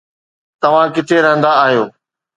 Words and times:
توهان 0.61 0.87
ڪٿي 0.95 1.17
رهندا 1.25 1.51
آهيو 1.65 1.85